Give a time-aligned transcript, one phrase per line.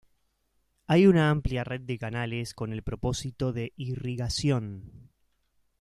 [0.87, 5.11] Hay una amplia red de canales con el propósito de irrigación.